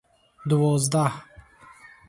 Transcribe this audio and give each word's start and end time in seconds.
Дувоздаҳ 0.47 1.13